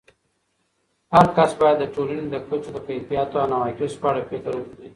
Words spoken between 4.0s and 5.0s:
په اړه فکر وکړي.